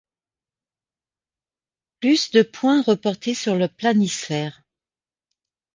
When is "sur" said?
3.35-3.53